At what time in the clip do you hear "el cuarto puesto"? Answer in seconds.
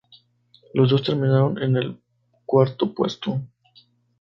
1.77-3.39